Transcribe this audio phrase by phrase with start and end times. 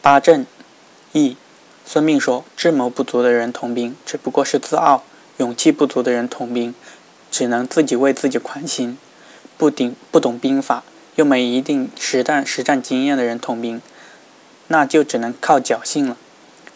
[0.00, 0.46] 八阵，
[1.12, 1.36] 义。
[1.84, 5.02] 孙膑说：“智谋不足的人统兵，只不过是自傲；
[5.38, 6.74] 勇气不足的人统兵，
[7.30, 8.98] 只能自己为自己宽心。
[9.56, 10.84] 不顶不懂兵法，
[11.16, 13.80] 又没一定实战实战经验的人统兵，
[14.68, 16.16] 那就只能靠侥幸了。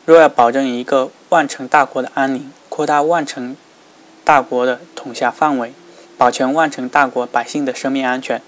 [0.06, 3.54] 若要保证一个万城大国的安宁，扩大万城
[4.24, 5.74] 大国的统辖范围，
[6.16, 8.40] 保全万城大国百姓的生命安全，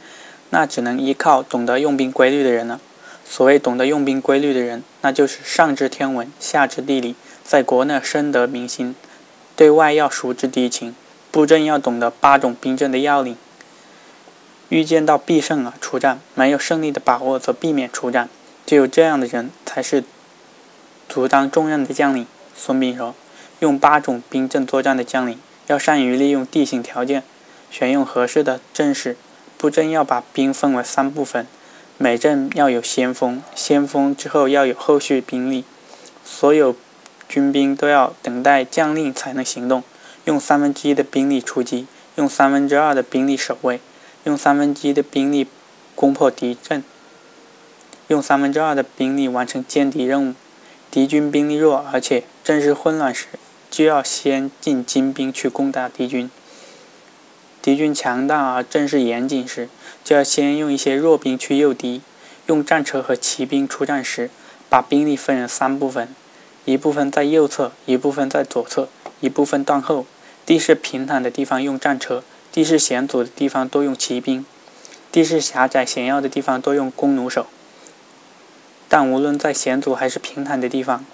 [0.51, 2.81] 那只能依靠懂得用兵规律的人了。”
[3.25, 8.95] 所谓懂得用兵规律的人，那就是上知天文，下知地理，在国内深得民心，
[9.57, 10.95] 对外要熟知敌情，
[11.31, 13.37] 布阵要懂得八种兵阵的要领。
[14.69, 18.29] 预见到必胜而出战，没有胜利的把握则避免出战。
[18.67, 20.05] 只有这样的人，才是
[21.09, 22.27] 足当重任的将领。
[22.57, 23.15] 孙膑说
[23.61, 27.23] ：“用八种兵阵作战的将领，要善于利用地形条件，
[27.71, 29.17] 选用合适的阵势，
[29.59, 31.47] 布阵要把兵分为三部分。”
[31.97, 35.65] 每阵要有先锋，先锋之后要有后续兵力，
[36.25, 36.75] 所有
[37.29, 39.85] 军兵都要等待将令才能行动。
[40.25, 43.81] 用三分之一的兵力出击，用三分之二的兵力守卫，
[44.25, 45.47] 用三分之一的兵力
[45.95, 46.83] 攻破敌阵，
[48.09, 50.35] 用三分之二的兵力完成歼敌任务。
[50.91, 53.27] 敌军兵力弱而且阵势混乱时，
[53.71, 56.31] 就要先进精兵去攻打敌军。
[57.65, 59.71] 敌军强大而阵势严谨时，
[60.05, 62.03] 就要先用一些弱兵去诱敌。
[62.45, 64.29] 用战车和骑兵出战时，
[64.69, 66.15] 把兵力分成三部分：
[66.67, 68.91] 一部分在右侧，一部分在左侧，
[69.21, 70.05] 一部分断后。
[70.45, 74.45] 地势平坦的地方用战车，地势险阻的地方多用骑兵，
[75.11, 77.47] 地势狭窄险要的地方多用弓弩手。
[78.91, 81.07] 但无论在险阻还是平坦的地方，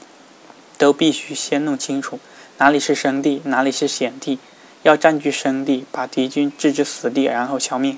[0.77, 2.19] 都必须先弄清楚
[2.59, 4.41] 哪里是生地，哪里是险地。
[4.83, 7.97] 要占据生地，把敌军置之死地，然后消灭。